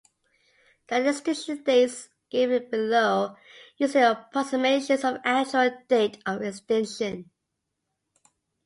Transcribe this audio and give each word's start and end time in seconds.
The 0.87 1.07
extinction 1.09 1.61
dates 1.61 2.09
given 2.31 2.71
below 2.71 3.05
are 3.27 3.37
usually 3.77 4.03
approximations 4.03 5.03
of 5.03 5.13
the 5.13 5.27
actual 5.27 5.69
date 5.87 6.17
of 6.25 6.41
extinction. 6.41 7.29